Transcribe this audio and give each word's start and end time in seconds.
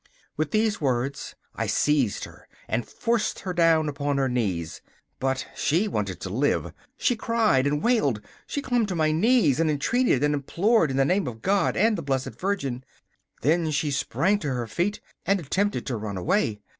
With 0.35 0.49
these 0.49 0.81
words, 0.81 1.35
I 1.55 1.67
seized 1.67 2.23
her 2.23 2.47
and 2.67 2.87
forced 2.87 3.41
her 3.41 3.53
down 3.53 3.87
upon 3.87 4.17
her 4.17 4.27
knees. 4.27 4.81
But 5.19 5.45
she 5.55 5.87
wanted 5.87 6.19
to 6.21 6.31
live; 6.31 6.73
she 6.97 7.15
cried 7.15 7.67
and 7.67 7.83
wailed. 7.83 8.19
She 8.47 8.63
clung 8.63 8.87
to 8.87 8.95
my 8.95 9.11
knees 9.11 9.59
and 9.59 9.69
entreated 9.69 10.23
and 10.23 10.33
implored 10.33 10.89
in 10.89 10.97
the 10.97 11.05
name 11.05 11.27
of 11.27 11.43
God 11.43 11.77
and 11.77 11.95
the 11.95 12.01
Blessed 12.01 12.33
Virgin. 12.39 12.83
Then 13.43 13.69
she 13.69 13.91
sprang 13.91 14.39
to 14.39 14.49
her 14.55 14.65
feet 14.65 15.01
and 15.23 15.39
attempted 15.39 15.85
to 15.85 15.97
run 15.97 16.17
away. 16.17 16.57